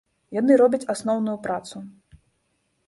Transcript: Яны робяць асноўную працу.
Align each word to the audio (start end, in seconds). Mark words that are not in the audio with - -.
Яны 0.35 0.51
робяць 0.61 0.87
асноўную 0.93 1.37
працу. 1.47 1.77